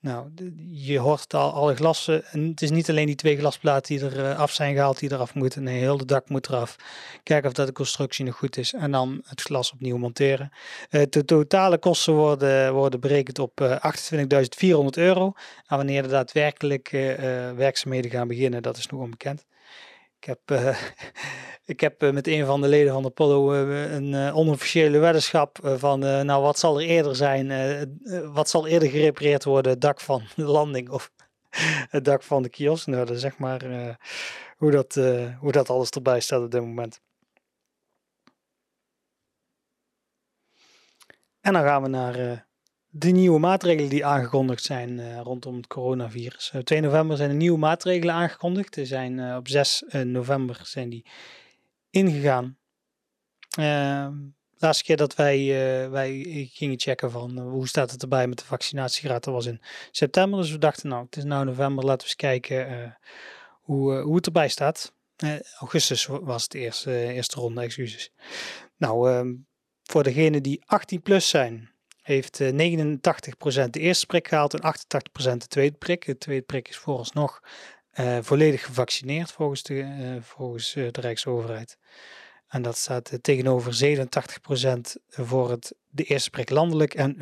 Nou, 0.05 0.29
je 0.69 0.99
hoort 0.99 1.33
al, 1.33 1.53
alle 1.53 1.75
glassen. 1.75 2.25
En 2.25 2.47
het 2.47 2.61
is 2.61 2.71
niet 2.71 2.89
alleen 2.89 3.05
die 3.05 3.15
twee 3.15 3.37
glasplaten 3.37 3.95
die 3.95 4.05
er 4.05 4.19
uh, 4.19 4.39
af 4.39 4.51
zijn 4.51 4.73
gehaald, 4.73 4.99
die 4.99 5.11
eraf 5.11 5.33
moeten. 5.33 5.63
Nee, 5.63 5.79
heel 5.79 5.97
de 5.97 6.05
dak 6.05 6.29
moet 6.29 6.47
eraf. 6.47 6.75
Kijken 7.23 7.49
of 7.49 7.55
dat 7.55 7.67
de 7.67 7.73
constructie 7.73 8.25
nog 8.25 8.35
goed 8.35 8.57
is. 8.57 8.73
En 8.73 8.91
dan 8.91 9.21
het 9.25 9.41
glas 9.41 9.71
opnieuw 9.71 9.97
monteren. 9.97 10.51
Uh, 10.89 11.01
de 11.09 11.25
totale 11.25 11.77
kosten 11.77 12.13
worden, 12.13 12.73
worden 12.73 12.99
berekend 12.99 13.39
op 13.39 13.61
uh, 13.61 13.71
28.400 13.71 14.85
euro. 14.91 15.33
En 15.67 15.77
wanneer 15.77 16.03
er 16.03 16.09
daadwerkelijk 16.09 16.89
werkzaamheden 17.55 18.11
gaan 18.11 18.27
beginnen, 18.27 18.61
dat 18.61 18.77
is 18.77 18.87
nog 18.87 19.01
onbekend. 19.01 19.45
Ik 20.25 20.35
heb, 20.45 20.59
uh, 20.61 20.81
ik 21.73 21.79
heb 21.79 22.03
uh, 22.03 22.11
met 22.11 22.27
een 22.27 22.45
van 22.45 22.61
de 22.61 22.67
leden 22.67 22.93
van 22.93 23.05
Apollo 23.05 23.53
uh, 23.53 23.93
een 23.93 24.33
onofficiële 24.33 24.97
weddenschap 24.97 25.57
van, 25.61 25.99
nou 25.99 26.41
wat 26.41 26.59
zal 26.59 26.79
er 26.79 26.87
eerder 26.87 27.15
zijn, 27.15 27.47
wat 28.33 28.49
zal 28.49 28.67
eerder 28.67 28.89
gerepareerd 28.89 29.43
worden, 29.43 29.71
het 29.71 29.81
dak 29.81 29.99
van 30.01 30.23
de 30.35 30.43
landing 30.43 30.89
of 30.89 31.11
het 31.95 32.05
dak 32.05 32.23
van 32.23 32.43
de 32.43 32.49
kiosk. 32.49 32.87
Nou, 32.87 33.05
dat 33.05 33.19
zeg 33.19 33.37
maar 33.37 33.61
hoe, 34.57 34.71
dat, 34.71 34.93
hoe 35.39 35.51
dat 35.51 35.69
alles 35.69 35.89
erbij 35.89 36.19
staat 36.19 36.43
op 36.43 36.51
dit 36.51 36.61
moment. 36.61 36.99
En 41.41 41.53
dan 41.53 41.63
gaan 41.63 41.81
we 41.81 41.87
naar 41.87 42.44
de 42.97 43.09
nieuwe 43.09 43.39
maatregelen 43.39 43.89
die 43.89 44.05
aangekondigd 44.05 44.63
zijn 44.63 44.99
uh, 44.99 45.19
rondom 45.19 45.55
het 45.55 45.67
coronavirus. 45.67 46.51
Op 46.53 46.61
2 46.61 46.81
november 46.81 47.17
zijn 47.17 47.29
de 47.29 47.35
nieuwe 47.35 47.57
maatregelen 47.57 48.15
aangekondigd. 48.15 48.77
Er 48.77 48.85
zijn, 48.85 49.17
uh, 49.17 49.35
op 49.35 49.47
6 49.47 49.83
uh, 49.87 50.01
eh, 50.01 50.07
november 50.07 50.59
zijn 50.63 50.89
die 50.89 51.05
ingegaan. 51.89 52.57
Ehm, 53.49 54.13
de 54.49 54.65
laatste 54.65 54.83
keer 54.83 54.97
dat 54.97 55.15
wij, 55.15 55.47
wij 55.89 56.49
gingen 56.51 56.79
checken 56.79 57.11
van 57.11 57.39
hoe 57.39 57.67
staat 57.67 57.91
het 57.91 58.01
erbij 58.01 58.27
met 58.27 58.37
de 58.39 58.45
vaccinatiegraad, 58.45 59.23
dat 59.23 59.33
was 59.33 59.45
in 59.45 59.61
september. 59.91 60.39
Dus 60.39 60.51
we 60.51 60.57
dachten 60.57 60.89
nou, 60.89 61.05
het 61.05 61.17
is 61.17 61.23
nu 61.23 61.29
november, 61.29 61.85
laten 61.85 61.97
we 61.97 62.03
eens 62.03 62.15
kijken 62.15 62.97
hoe, 63.61 63.99
hoe 63.99 64.15
het 64.15 64.25
erbij 64.25 64.47
staat. 64.47 64.93
augustus 65.59 66.05
was 66.05 66.43
het 66.43 66.53
eerste, 66.53 67.13
eerste 67.13 67.39
ronde, 67.39 67.61
excuses. 67.61 68.11
Nou, 68.77 69.11
ehm, 69.11 69.33
voor 69.83 70.03
degenen 70.03 70.43
die 70.43 70.61
18 70.65 71.01
plus 71.01 71.29
zijn, 71.29 71.74
heeft 72.05 72.39
89% 72.43 72.47
eh, 72.53 73.65
de 73.69 73.79
eerste 73.79 74.05
prik 74.05 74.27
gehaald 74.27 74.53
en 74.53 74.73
88% 75.29 75.37
de 75.37 75.47
tweede 75.47 75.77
prik. 75.77 76.05
De 76.05 76.17
tweede 76.17 76.45
prik 76.45 76.69
is 76.69 76.77
vooralsnog 76.77 77.41
uh, 77.99 78.17
volledig 78.21 78.65
gevaccineerd 78.65 79.31
volgens 79.31 79.63
de, 79.63 79.73
uh, 79.73 80.21
volgens, 80.21 80.73
de 80.73 80.89
Rijksoverheid. 80.91 81.77
En 82.47 82.61
dat 82.61 82.77
staat 82.77 83.17
tegenover 83.21 83.97
87% 83.97 84.79
voor 85.09 85.49
het, 85.49 85.75
de 85.89 86.03
eerste 86.03 86.29
prik 86.29 86.49
landelijk 86.49 86.93
en 86.93 87.15
84% 87.15 87.19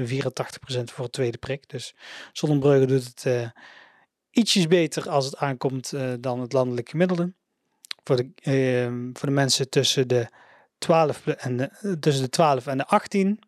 voor 0.84 1.06
de 1.06 1.12
tweede 1.12 1.38
prik. 1.38 1.70
Dus 1.70 1.96
Zonnebreugge 2.32 2.86
doet 2.86 3.06
het 3.06 3.52
ietsjes 4.30 4.68
beter 4.68 5.10
als 5.10 5.26
het 5.26 5.38
aankomt 5.38 5.94
dan 6.20 6.40
het 6.40 6.54
landelijk 6.54 6.90
gemiddelde. 6.90 7.34
Voor 8.04 8.16
de, 8.16 8.30
ehm, 8.36 9.10
voor 9.14 9.28
de 9.28 9.36
mensen 9.36 9.70
tussen 9.70 10.08
de 10.08 10.28
12 10.78 11.28
en 11.28 11.72
tussen 12.00 12.24
de 12.24 12.30
12 12.30 12.68
en 12.68 12.78
de 12.78 12.86
18 12.86 13.40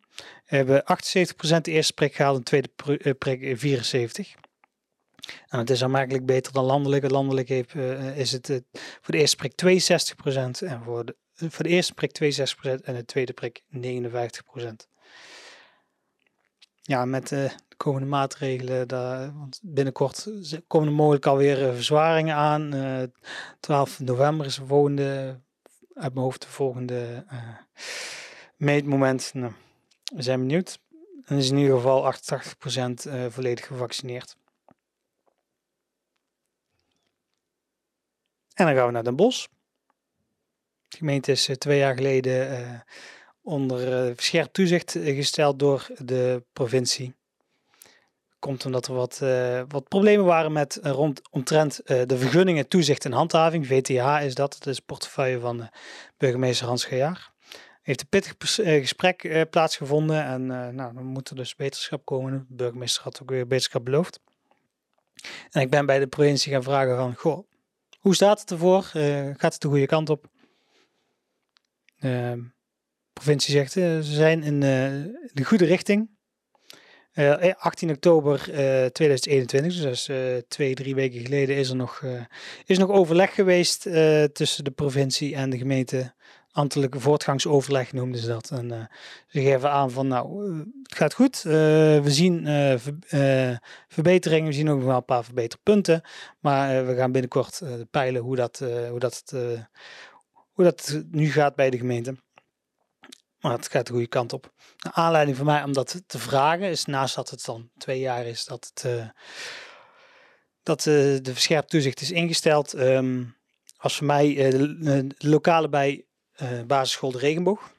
hebben 0.45 0.83
78% 0.83 1.61
de 1.61 1.71
eerste 1.71 1.93
prik 1.93 2.15
gehaald 2.15 2.35
en 2.35 2.43
de 2.43 2.71
tweede 2.75 3.03
eh, 3.03 3.13
prik 3.17 4.37
74%. 4.37 4.43
En 5.47 5.59
het 5.59 5.69
is 5.69 5.83
aanmerkelijk 5.83 6.25
beter 6.25 6.53
dan 6.53 6.65
landelijk. 6.65 7.09
Landelijk 7.09 7.49
heeft, 7.49 7.73
uh, 7.73 8.17
is 8.17 8.31
het 8.31 8.49
uh, 8.49 8.57
voor 8.73 9.13
de 9.13 9.17
eerste 9.17 9.35
prik 9.35 9.51
62% 10.63 10.67
en 10.67 10.81
voor 10.83 11.05
de, 11.05 11.15
voor 11.33 11.63
de 11.63 11.69
eerste 11.69 11.93
prik 11.93 12.35
62% 12.79 12.83
en 12.83 12.95
de 12.95 13.05
tweede 13.05 13.33
prik 13.33 13.63
59%. 13.77 13.77
Ja, 16.81 17.05
met 17.05 17.27
de 17.27 17.49
komende 17.77 18.07
maatregelen, 18.07 18.87
daar, 18.87 19.37
want 19.37 19.59
binnenkort 19.63 20.27
komen 20.67 20.87
er 20.87 20.93
mogelijk 20.93 21.25
alweer 21.25 21.73
verzwaringen 21.73 22.35
aan. 22.35 22.73
12 23.59 23.99
november 23.99 24.45
is 24.45 24.55
de 24.55 24.65
volgende, 24.65 25.39
uit 25.93 26.13
mijn 26.13 26.25
hoofd 26.25 26.41
de 26.41 26.47
volgende 26.47 27.25
meetmoment. 28.57 29.31
Nou, 29.33 29.53
we 30.13 30.21
zijn 30.21 30.39
benieuwd. 30.39 30.79
En 31.25 31.37
is 31.37 31.49
in 31.49 31.57
ieder 31.57 31.75
geval 31.75 32.13
88% 32.13 33.07
uh, 33.07 33.25
volledig 33.29 33.65
gevaccineerd. 33.65 34.35
En 38.53 38.65
dan 38.65 38.75
gaan 38.75 38.85
we 38.85 38.91
naar 38.91 39.03
Den 39.03 39.15
Bosch. 39.15 39.47
De 40.87 40.97
gemeente 40.97 41.31
is 41.31 41.49
uh, 41.49 41.55
twee 41.55 41.77
jaar 41.77 41.95
geleden 41.95 42.51
uh, 42.51 42.79
onder 43.41 44.15
verscherpt 44.15 44.53
toezicht 44.53 44.91
gesteld 44.91 45.59
door 45.59 45.87
de 45.97 46.43
provincie. 46.53 47.13
Komt 48.39 48.65
omdat 48.65 48.87
er 48.87 48.93
wat, 48.93 49.17
wat 49.67 49.87
problemen 49.87 50.25
waren 50.25 50.51
met 50.51 50.79
rond, 50.81 51.21
omtrent 51.29 51.81
de 51.85 52.17
vergunningen, 52.17 52.67
toezicht 52.67 53.05
en 53.05 53.11
handhaving. 53.11 53.67
VTH 53.67 54.21
is 54.23 54.35
dat, 54.35 54.55
dat 54.59 54.67
is 54.67 54.79
portefeuille 54.79 55.39
van 55.39 55.69
burgemeester 56.17 56.67
Hans 56.67 56.85
Gejaar 56.85 57.34
heeft 57.85 58.01
een 58.01 58.09
pittig 58.09 58.57
eh, 58.57 58.79
gesprek 58.79 59.23
uh, 59.23 59.41
plaatsgevonden. 59.49 60.23
En 60.23 60.41
uh, 60.41 60.67
nou, 60.67 60.93
dan 60.93 61.03
moet 61.03 61.29
er 61.29 61.35
dus 61.35 61.55
beterschap 61.55 62.05
komen. 62.05 62.45
De 62.49 62.55
burgemeester 62.55 63.03
had 63.03 63.21
ook 63.21 63.29
weer 63.29 63.47
beterschap 63.47 63.85
beloofd. 63.85 64.19
En 65.51 65.61
ik 65.61 65.69
ben 65.69 65.85
bij 65.85 65.99
de 65.99 66.07
provincie 66.07 66.51
gaan 66.51 66.63
vragen 66.63 66.95
van, 66.95 67.15
goh, 67.15 67.47
hoe 67.99 68.15
staat 68.15 68.39
het 68.39 68.51
ervoor? 68.51 68.83
Gaat 68.83 69.53
het 69.53 69.61
de 69.61 69.67
goede 69.67 69.85
kant 69.85 70.09
op? 70.09 70.29
De 71.95 72.49
provincie 73.13 73.53
zegt, 73.53 73.71
ze 73.71 73.99
zijn 74.03 74.43
in 74.43 74.59
de 74.59 75.43
goede 75.43 75.65
richting. 75.65 76.09
18 77.13 77.89
oktober 77.89 78.39
2021, 78.91 79.81
dus 79.81 80.09
twee, 80.47 80.73
drie 80.73 80.95
weken 80.95 81.19
geleden, 81.19 81.55
is 81.55 81.69
er 81.69 81.75
nog, 81.75 82.03
is 82.65 82.77
nog 82.77 82.89
overleg 82.89 83.33
geweest 83.33 83.81
tussen 84.33 84.63
de 84.63 84.71
provincie 84.71 85.35
en 85.35 85.49
de 85.49 85.57
gemeente 85.57 86.13
ambtelijke 86.55 86.99
voortgangsoverleg 86.99 87.93
noemden 87.93 88.21
ze 88.21 88.27
dat. 88.27 88.49
En 88.51 88.71
uh, 88.71 88.85
ze 89.27 89.41
geven 89.41 89.71
aan 89.71 89.91
van 89.91 90.07
nou, 90.07 90.51
uh, 90.51 90.65
het 90.83 90.95
gaat 90.95 91.13
goed. 91.13 91.43
Uh, 91.45 91.53
we 92.01 92.11
zien 92.11 92.45
ver, 92.79 93.59
verbeteringen, 93.87 94.47
we 94.47 94.53
zien 94.53 94.69
ook 94.69 94.77
nog 94.77 94.85
wel 94.85 94.95
een 94.95 95.05
paar 95.05 95.23
verbeterpunten. 95.23 96.01
Maar 96.39 96.85
we 96.85 96.95
gaan 96.95 97.11
binnenkort 97.11 97.61
peilen 97.91 98.21
hoe 98.21 98.35
dat, 98.35 98.59
hoe, 98.89 98.99
dat, 98.99 99.33
hoe 100.51 100.63
dat 100.63 101.01
nu 101.11 101.31
gaat 101.31 101.55
bij 101.55 101.69
de 101.69 101.77
gemeente. 101.77 102.15
Maar 103.39 103.51
het 103.51 103.69
gaat 103.69 103.85
de 103.87 103.91
goede 103.91 104.07
kant 104.07 104.33
op. 104.33 104.53
De 104.77 104.91
aanleiding 104.93 105.37
voor 105.37 105.45
mij 105.45 105.63
om 105.63 105.73
dat 105.73 106.01
te 106.07 106.19
vragen 106.19 106.69
is 106.69 106.85
naast 106.85 107.15
dat 107.15 107.29
het 107.29 107.45
dan 107.45 107.69
twee 107.77 107.99
jaar 107.99 108.25
is 108.25 108.45
dat, 108.45 108.71
het, 108.73 109.11
dat 110.63 110.81
de 110.81 111.31
verscherpt 111.33 111.69
toezicht 111.69 112.01
is 112.01 112.11
ingesteld. 112.11 112.73
Um, 112.73 113.35
was 113.77 113.95
voor 113.95 114.05
mij 114.07 114.33
de 114.35 115.15
lokale 115.17 115.69
bij 115.69 116.05
uh, 116.41 116.61
basisschool 116.67 117.11
De 117.11 117.17
Regenboog. 117.17 117.73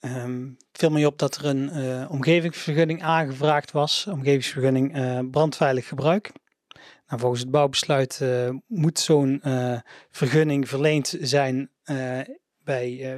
Um, 0.00 0.56
viel 0.72 0.90
mij 0.90 1.06
op 1.06 1.18
dat 1.18 1.36
er 1.36 1.44
een 1.44 1.78
uh, 1.78 2.10
omgevingsvergunning 2.10 3.02
aangevraagd 3.02 3.70
was, 3.70 4.06
omgevingsvergunning 4.06 4.96
uh, 4.96 5.18
brandveilig 5.30 5.88
gebruik. 5.88 6.32
Nou, 7.06 7.20
volgens 7.20 7.40
het 7.40 7.50
bouwbesluit 7.50 8.20
moet 8.66 8.98
zo'n 8.98 9.42
vergunning 10.10 10.68
verleend 10.68 11.16
zijn 11.20 11.70
bij, 12.64 13.16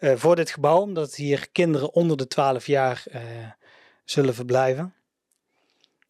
voor 0.00 0.36
dit 0.36 0.50
gebouw, 0.50 0.80
omdat 0.80 1.14
hier 1.14 1.50
kinderen 1.50 1.92
onder 1.94 2.16
de 2.16 2.26
12 2.26 2.66
jaar 2.66 3.04
zullen 4.04 4.34
verblijven. 4.34 4.94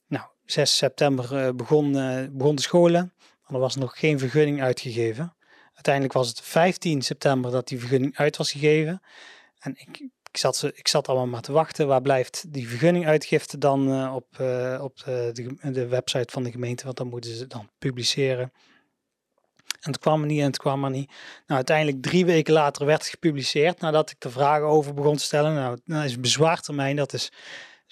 Nou, 0.06 0.24
6 0.44 0.76
september 0.76 1.56
begon, 1.56 1.92
begon 2.32 2.54
de 2.54 2.62
scholen, 2.62 3.12
maar 3.18 3.54
er 3.54 3.58
was 3.58 3.76
nog 3.76 3.98
geen 3.98 4.18
vergunning 4.18 4.62
uitgegeven. 4.62 5.34
Uiteindelijk 5.82 6.14
was 6.14 6.28
het 6.28 6.40
15 6.40 7.02
september 7.02 7.50
dat 7.50 7.68
die 7.68 7.78
vergunning 7.78 8.16
uit 8.16 8.36
was 8.36 8.52
gegeven. 8.52 9.02
En 9.58 9.74
ik, 9.76 9.98
ik, 10.30 10.36
zat, 10.36 10.70
ik 10.74 10.88
zat 10.88 11.08
allemaal 11.08 11.26
maar 11.26 11.40
te 11.40 11.52
wachten. 11.52 11.86
Waar 11.86 12.02
blijft 12.02 12.44
die 12.52 12.68
vergunning 12.68 13.06
uitgifte 13.06 13.58
dan 13.58 13.88
uh, 13.88 14.14
op, 14.14 14.26
uh, 14.40 14.80
op 14.82 15.02
de, 15.04 15.56
de, 15.72 15.86
website 15.86 16.32
van 16.32 16.42
de 16.42 16.50
gemeente? 16.50 16.84
Want 16.84 16.96
dan 16.96 17.08
moeten 17.08 17.34
ze 17.34 17.46
dan 17.46 17.70
publiceren. 17.78 18.52
En 19.80 19.90
het 19.90 19.98
kwam 19.98 20.20
er 20.20 20.26
niet 20.26 20.40
en 20.40 20.46
het 20.46 20.58
kwam 20.58 20.84
er 20.84 20.90
niet. 20.90 21.08
Nou, 21.08 21.20
uiteindelijk 21.46 22.02
drie 22.02 22.24
weken 22.24 22.52
later 22.52 22.86
werd 22.86 23.00
het 23.00 23.10
gepubliceerd. 23.10 23.80
Nadat 23.80 24.10
ik 24.10 24.20
de 24.20 24.30
vragen 24.30 24.66
over 24.66 24.94
begon 24.94 25.16
te 25.16 25.24
stellen. 25.24 25.54
Nou, 25.54 25.78
dat 25.84 26.04
is 26.04 26.20
bezwaartermijn. 26.20 26.96
Dat 26.96 27.12
is 27.12 27.32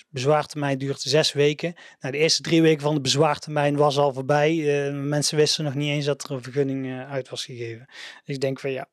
bezwaartermijn 0.09 0.79
duurt 0.79 1.01
zes 1.01 1.33
weken. 1.33 1.75
Nou, 2.01 2.13
de 2.13 2.19
eerste 2.19 2.43
drie 2.43 2.63
weken 2.63 2.83
van 2.83 2.95
de 2.95 3.01
bezwaartermijn 3.01 3.77
was 3.77 3.99
al 3.99 4.13
voorbij. 4.13 4.55
Uh, 4.55 5.03
mensen 5.03 5.37
wisten 5.37 5.65
nog 5.65 5.75
niet 5.75 5.91
eens 5.91 6.05
dat 6.05 6.25
er 6.25 6.31
een 6.31 6.43
vergunning 6.43 6.87
uh, 6.87 7.11
uit 7.11 7.29
was 7.29 7.45
gegeven. 7.45 7.87
Dus 8.25 8.35
ik 8.35 8.41
denk 8.41 8.61
van 8.61 8.71
ja, 8.71 8.89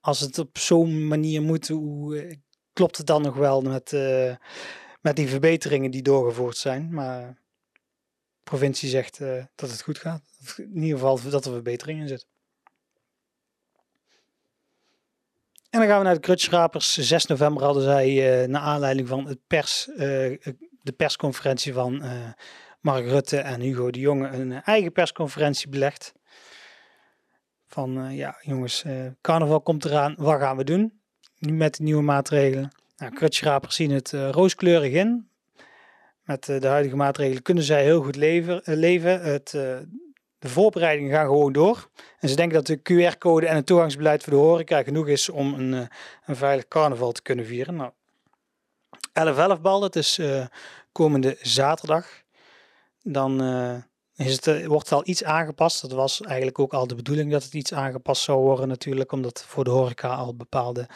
als 0.00 0.20
het 0.20 0.38
op 0.38 0.58
zo'n 0.58 1.06
manier 1.06 1.42
moet, 1.42 1.68
hoe 1.68 2.24
uh, 2.24 2.34
klopt 2.72 2.96
het 2.96 3.06
dan 3.06 3.22
nog 3.22 3.36
wel 3.36 3.60
met, 3.60 3.92
met 5.00 5.16
die 5.16 5.28
verbeteringen 5.28 5.90
die 5.90 6.02
doorgevoerd 6.02 6.56
zijn? 6.56 6.94
Maar 6.94 7.38
de 7.72 8.44
provincie 8.44 8.88
zegt 8.88 9.18
dat 9.54 9.70
het 9.70 9.82
goed 9.82 9.98
gaat. 9.98 10.22
In 10.56 10.82
ieder 10.82 10.98
geval 10.98 11.20
dat 11.30 11.44
er 11.44 11.52
verbeteringen 11.52 12.02
in 12.02 12.08
zitten. 12.08 12.28
En 15.70 15.80
dan 15.80 15.88
gaan 15.88 15.98
we 15.98 16.04
naar 16.04 16.14
de 16.14 16.20
Krutschrapers. 16.20 16.98
6 16.98 17.26
november 17.26 17.62
hadden 17.62 17.82
zij, 17.82 18.42
uh, 18.42 18.48
naar 18.48 18.60
aanleiding 18.60 19.08
van 19.08 19.26
het 19.26 19.38
pers, 19.46 19.88
uh, 19.88 19.98
de 20.82 20.92
persconferentie 20.96 21.72
van 21.72 22.04
uh, 22.04 22.12
Mark 22.80 23.04
Rutte 23.04 23.36
en 23.36 23.60
Hugo 23.60 23.90
de 23.90 24.00
Jonge, 24.00 24.28
een 24.28 24.52
eigen 24.52 24.92
persconferentie 24.92 25.68
belegd. 25.68 26.12
Van 27.66 28.14
ja, 28.14 28.36
jongens, 28.40 28.84
carnaval 29.20 29.60
komt 29.60 29.84
eraan, 29.84 30.14
wat 30.18 30.40
gaan 30.40 30.56
we 30.56 30.64
doen? 30.64 31.00
Nu 31.38 31.52
met 31.52 31.76
de 31.76 31.82
nieuwe 31.82 32.02
maatregelen. 32.02 32.70
Nou, 32.96 33.60
zien 33.68 33.90
het 33.90 34.10
rooskleurig 34.12 34.92
in. 34.92 35.28
Met 36.24 36.44
de 36.44 36.66
huidige 36.66 36.96
maatregelen 36.96 37.42
kunnen 37.42 37.64
zij 37.64 37.82
heel 37.82 38.02
goed 38.02 38.16
leven. 38.16 38.60
leven. 38.64 39.20
Het, 39.20 39.54
de 40.40 40.48
voorbereidingen 40.48 41.12
gaan 41.12 41.26
gewoon 41.26 41.52
door. 41.52 41.88
En 42.18 42.28
ze 42.28 42.36
denken 42.36 42.64
dat 42.64 42.66
de 42.66 42.78
QR-code 42.78 43.46
en 43.46 43.56
het 43.56 43.66
toegangsbeleid 43.66 44.22
voor 44.22 44.32
de 44.32 44.38
horeca 44.38 44.82
genoeg 44.82 45.08
is 45.08 45.28
om 45.28 45.54
een, 45.54 45.72
uh, 45.72 45.86
een 46.26 46.36
veilig 46.36 46.68
carnaval 46.68 47.12
te 47.12 47.22
kunnen 47.22 47.46
vieren. 47.46 47.76
Nou, 47.76 47.92
11-11 49.58 49.60
bal, 49.60 49.80
dat 49.80 49.96
is 49.96 50.18
uh, 50.18 50.46
komende 50.92 51.36
zaterdag. 51.40 52.06
Dan 53.02 53.42
uh, 53.42 53.74
is 54.14 54.32
het, 54.32 54.66
wordt 54.66 54.88
het 54.88 54.98
al 54.98 55.08
iets 55.08 55.24
aangepast. 55.24 55.80
Dat 55.80 55.92
was 55.92 56.20
eigenlijk 56.20 56.58
ook 56.58 56.72
al 56.72 56.86
de 56.86 56.94
bedoeling 56.94 57.30
dat 57.30 57.44
het 57.44 57.54
iets 57.54 57.72
aangepast 57.72 58.22
zou 58.22 58.40
worden 58.40 58.68
natuurlijk, 58.68 59.12
omdat 59.12 59.44
voor 59.46 59.64
de 59.64 59.70
horeca 59.70 60.14
al 60.14 60.34
bepaalde 60.34 60.88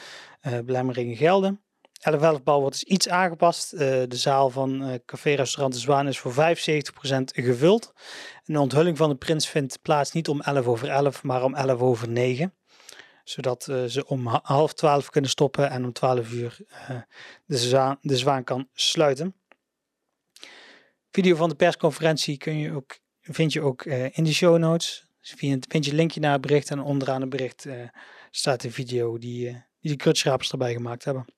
belemmeringen 0.65 1.17
gelden. 1.17 1.64
11 2.05 2.43
bal 2.43 2.61
wordt 2.61 2.81
dus 2.81 2.91
iets 2.93 3.09
aangepast. 3.09 3.73
Uh, 3.73 3.79
de 3.81 4.07
zaal 4.17 4.51
van 4.51 4.89
uh, 4.89 4.95
Café 5.07 5.35
Restaurant 5.35 5.75
de 5.75 5.81
Zwaan 5.81 6.09
is 6.09 6.19
voor 6.19 6.33
75% 6.33 6.37
gevuld. 7.25 7.93
En 8.45 8.53
de 8.53 8.61
onthulling 8.61 8.97
van 8.97 9.09
de 9.09 9.17
prins 9.17 9.49
vindt 9.49 9.83
plaats 9.83 10.13
niet 10.13 10.29
om 10.29 10.41
11 10.41 10.67
over 10.67 10.89
11, 10.89 11.23
maar 11.23 11.43
om 11.43 11.55
11 11.55 11.81
over 11.81 12.09
9. 12.09 12.55
Zodat 13.25 13.67
uh, 13.71 13.85
ze 13.85 14.07
om 14.07 14.27
half 14.27 14.75
12 14.75 15.11
kunnen 15.11 15.31
stoppen 15.31 15.71
en 15.71 15.85
om 15.85 15.93
12 15.93 16.33
uur 16.33 16.59
de, 17.47 17.59
zwaan, 17.59 17.99
de 18.01 18.17
Zwaan 18.17 18.45
kan 18.45 18.69
sluiten. 18.73 19.35
Video 21.11 21.37
van 21.37 21.49
de 21.49 21.55
persconferentie 21.55 22.37
kun 22.37 22.59
je 22.59 22.73
ook, 22.73 22.99
vind 23.21 23.53
je 23.53 23.61
ook 23.61 23.85
in 23.85 24.25
de 24.25 24.33
show 24.33 24.59
notes. 24.59 25.07
Dus 25.21 25.35
vind, 25.37 25.67
je 25.85 25.91
een 25.91 25.97
linkje 25.97 26.21
naar 26.21 26.33
het 26.33 26.41
bericht 26.41 26.71
en 26.71 26.81
onderaan 26.81 27.21
het 27.21 27.31
bericht 27.31 27.67
staat 28.31 28.61
de 28.61 28.71
video 28.71 29.19
die, 29.19 29.65
die 29.81 29.91
de 29.91 29.97
krutschrapers 29.97 30.51
erbij 30.51 30.73
gemaakt 30.73 31.05
hebben. 31.05 31.34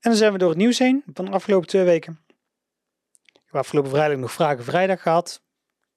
En 0.00 0.10
dan 0.10 0.18
zijn 0.18 0.32
we 0.32 0.38
door 0.38 0.48
het 0.48 0.58
nieuws 0.58 0.78
heen 0.78 1.02
van 1.12 1.24
de 1.24 1.30
afgelopen 1.30 1.68
twee 1.68 1.84
weken. 1.84 2.20
Ik 3.22 3.40
heb 3.44 3.54
afgelopen 3.54 3.90
vrijdag 3.90 4.18
nog 4.18 4.32
Vragen 4.32 4.64
Vrijdag 4.64 5.02
gehad. 5.02 5.42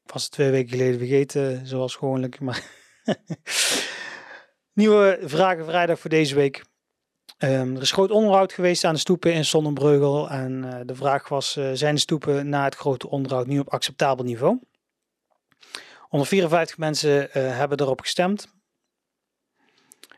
Was 0.04 0.24
het 0.24 0.32
twee 0.32 0.52
weken 0.52 0.70
geleden 0.70 0.98
vergeten, 0.98 1.68
zoals 1.68 1.96
gewoonlijk. 1.96 2.40
Maar 2.40 2.64
Nieuwe 4.74 5.20
Vragen 5.22 5.66
Vrijdag 5.66 6.00
voor 6.00 6.10
deze 6.10 6.36
week. 6.36 6.64
Um, 7.38 7.76
er 7.76 7.82
is 7.82 7.92
groot 7.92 8.12
onderhoud 8.12 8.54
geweest 8.54 8.84
aan 8.84 8.94
de 8.94 9.00
stoepen 9.00 9.34
in 9.34 9.46
Sonnenbreugel. 9.46 10.30
En 10.30 10.64
uh, 10.64 10.80
de 10.86 10.96
vraag 10.96 11.28
was, 11.28 11.58
uh, 11.58 11.70
zijn 11.74 11.96
de 11.96 12.02
stoepen 12.02 12.50
na 12.50 12.64
het 12.64 12.76
grote 12.76 13.10
onderhoud 13.10 13.48
nu 13.48 13.60
op 13.60 13.70
acceptabel 13.70 14.26
niveau? 14.26 14.60
154 16.00 16.78
mensen 16.78 17.24
uh, 17.24 17.30
hebben 17.34 17.80
erop 17.80 18.02
gestemd. 18.02 18.48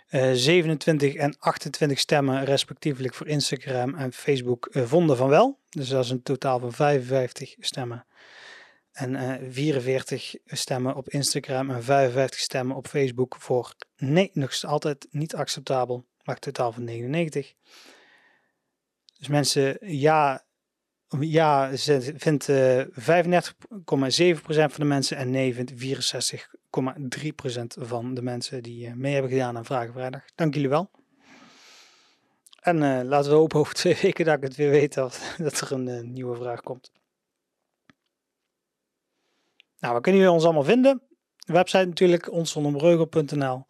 27 0.08 1.16
eh, 1.16 1.24
en 1.24 1.36
28 1.40 2.00
stemmen 2.00 2.46
respectievelijk 2.46 3.14
voor 3.14 3.28
Instagram 3.28 3.96
en 3.96 4.14
Facebook 4.14 4.70
uh, 4.72 4.84
vonden 4.84 5.18
van 5.18 5.30
wel. 5.30 5.60
Dus 5.70 5.90
dat 5.90 6.04
is 6.04 6.10
een 6.10 6.24
totaal 6.24 6.60
van 6.60 6.74
55 6.74 7.56
stemmen. 7.60 8.06
En 8.92 9.14
uh, 9.14 9.34
eh, 9.34 9.42
44 9.52 10.36
stemmen 10.46 10.96
op 10.96 11.10
Instagram 11.10 11.70
en 11.70 11.84
55 11.84 12.40
stemmen 12.40 12.76
op 12.76 12.88
Facebook 12.88 13.36
voor 13.40 13.76
nee, 13.98 14.30
nog 14.34 14.64
altijd 14.64 15.08
niet 15.12 15.36
acceptabel. 15.36 16.06
Maar 16.24 16.40
totaal 16.40 16.72
van 16.72 16.84
99. 16.84 17.54
Dus 19.18 19.28
mensen, 19.28 19.78
ja, 19.82 20.46
ja 21.20 21.72
vindt 22.16 22.48
uh, 22.48 22.82
35,7% 22.82 22.90
van 24.46 24.70
de 24.76 24.86
mensen 24.86 25.18
en 25.18 25.30
nee 25.30 25.54
vindt 25.54 25.72
64 25.76 26.50
3% 26.82 26.88
van 27.68 28.14
de 28.14 28.22
mensen 28.22 28.64
die 28.64 28.88
eh, 28.88 28.94
mee 28.94 29.14
hebben 29.14 29.32
gedaan 29.32 29.58
aan 29.58 29.66
Vragen 29.66 29.94
Vrijdag. 29.94 30.22
Dank 30.36 30.54
jullie 30.54 30.70
wel. 30.70 30.90
En 32.62 32.76
uh, 32.82 33.00
laten 33.04 33.32
we 33.32 33.38
hopen 33.38 33.60
over 33.60 33.74
twee 33.74 33.98
weken 34.02 34.26
dat 34.26 34.38
ik 34.38 34.44
het 34.44 34.56
weer 34.56 34.70
weet 34.70 34.94
dat, 34.94 35.22
dat 35.38 35.60
er 35.60 35.72
een 35.72 35.88
uh, 35.88 36.02
nieuwe 36.02 36.36
vraag 36.36 36.62
komt. 36.62 36.92
Nou, 39.80 39.94
waar 39.94 40.02
kunnen 40.02 40.22
jullie 40.22 40.36
ons 40.36 40.46
allemaal 40.46 40.64
vinden? 40.64 41.02
De 41.38 41.54
website 41.54 41.86
natuurlijk, 41.86 42.32
onsonderbreugel.nl. 42.32 43.66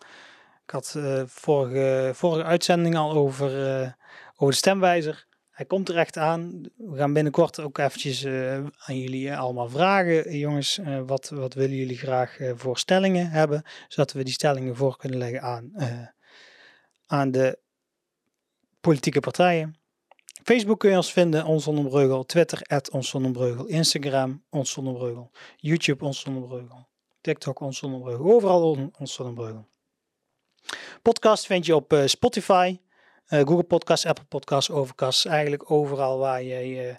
Ik 0.64 0.72
had 0.72 0.94
uh, 0.98 1.22
vorige, 1.26 2.12
vorige 2.14 2.44
uitzending 2.44 2.98
al 2.98 3.12
over, 3.12 3.50
over 4.36 4.54
de 4.54 4.60
stemwijzer. 4.60 5.28
Hij 5.56 5.66
komt 5.66 5.90
er 5.90 5.98
echt 5.98 6.18
aan. 6.18 6.64
We 6.78 6.98
gaan 6.98 7.14
binnenkort 7.14 7.60
ook 7.60 7.78
eventjes 7.78 8.24
uh, 8.24 8.54
aan 8.56 9.00
jullie 9.00 9.30
eh, 9.30 9.40
allemaal 9.40 9.70
vragen. 9.70 10.38
Jongens, 10.38 10.78
uh, 10.78 11.02
wat, 11.06 11.30
wat 11.30 11.54
willen 11.54 11.76
jullie 11.76 11.98
graag 11.98 12.40
uh, 12.40 12.52
voor 12.56 12.78
stellingen 12.78 13.30
hebben? 13.30 13.64
Zodat 13.88 14.12
we 14.12 14.24
die 14.24 14.34
stellingen 14.34 14.76
voor 14.76 14.98
kunnen 14.98 15.18
leggen 15.18 15.42
aan, 15.42 15.72
aan 17.06 17.32
de 17.32 17.60
politieke 18.82 19.20
partijen. 19.20 19.76
Facebook 20.44 20.80
kun 20.80 20.90
je 20.90 20.96
ons 20.96 21.14
vinden, 21.14 21.46
Ons 21.46 21.64
Zonnebreugel. 21.64 22.26
Twitter, 22.26 22.62
at 22.62 22.90
Ons. 22.90 23.14
Instagram, 23.66 24.44
Ons. 24.50 24.80
YouTube, 25.56 26.06
Ons. 26.06 26.26
TikTok, 27.22 27.60
Ons 27.60 27.78
Zonnebreugel. 27.78 28.26
Overal 28.26 28.92
Ons 29.00 29.14
Zonnebreugel. 29.14 29.68
Podcast 31.02 31.46
vind 31.46 31.66
je 31.66 31.76
op 31.76 32.02
Spotify, 32.06 32.78
Google 33.28 33.64
Podcasts, 33.64 34.06
Apple 34.06 34.26
Podcasts, 34.26 34.72
Overcast. 34.72 35.26
Eigenlijk 35.26 35.72
overal 35.72 36.18
waar 36.18 36.44
jij, 36.44 36.90
uh, 36.90 36.96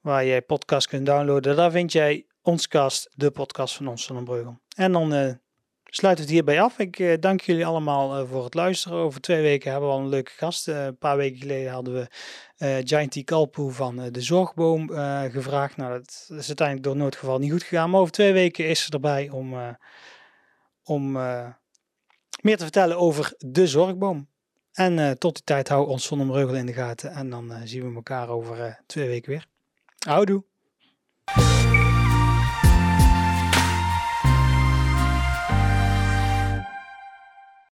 waar 0.00 0.26
jij 0.26 0.42
podcast 0.42 0.86
kunt 0.86 1.06
downloaden. 1.06 1.56
Daar 1.56 1.70
vind 1.70 1.92
jij 1.92 2.26
ons 2.42 2.68
cast, 2.68 3.08
de 3.14 3.30
podcast 3.30 3.76
van 3.76 3.88
ons 3.88 4.06
van. 4.06 4.60
En 4.76 4.92
dan 4.92 5.14
uh, 5.14 5.32
sluit 5.84 6.18
het 6.18 6.28
hierbij 6.28 6.60
af. 6.60 6.78
Ik 6.78 7.22
dank 7.22 7.40
jullie 7.40 7.66
allemaal 7.66 8.26
voor 8.26 8.44
het 8.44 8.54
luisteren. 8.54 8.98
Over 8.98 9.20
twee 9.20 9.42
weken 9.42 9.70
hebben 9.70 9.88
we 9.88 9.94
al 9.94 10.00
een 10.00 10.08
leuke 10.08 10.30
gast. 10.30 10.68
een 10.68 10.98
paar 10.98 11.16
weken 11.16 11.40
geleden 11.40 11.72
hadden 11.72 11.94
we 11.94 12.08
Giant 12.84 13.24
Kalpoe 13.24 13.72
van 13.72 14.08
de 14.10 14.20
Zorgboom 14.20 14.88
gevraagd. 15.30 15.76
Nou, 15.76 15.92
dat 15.92 16.26
is 16.28 16.46
uiteindelijk 16.46 16.86
door 16.86 16.96
noodgeval 16.96 17.38
niet 17.38 17.50
goed 17.50 17.62
gegaan. 17.62 17.90
Maar 17.90 18.00
over 18.00 18.12
twee 18.12 18.32
weken 18.32 18.68
is 18.68 18.84
ze 18.84 18.90
erbij 18.90 19.30
om, 19.30 19.76
om 20.82 21.12
meer 22.42 22.56
te 22.56 22.62
vertellen 22.62 22.98
over 22.98 23.34
de 23.38 23.66
Zorgboom. 23.66 24.32
En 24.74 24.98
uh, 24.98 25.10
tot 25.10 25.34
die 25.34 25.44
tijd 25.44 25.68
hou 25.68 25.88
ons 25.88 26.04
Zonnebreugel 26.04 26.54
in 26.54 26.66
de 26.66 26.72
gaten. 26.72 27.10
En 27.10 27.30
dan 27.30 27.52
uh, 27.52 27.56
zien 27.64 27.88
we 27.88 27.94
elkaar 27.94 28.28
over 28.28 28.58
uh, 28.58 28.74
twee 28.86 29.08
weken 29.08 29.30
weer. 29.30 29.46
Houdoe! 29.98 30.44